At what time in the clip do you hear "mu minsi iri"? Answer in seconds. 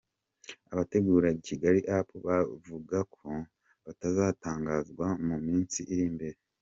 5.27-6.05